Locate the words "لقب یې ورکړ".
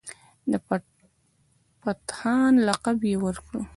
2.67-3.53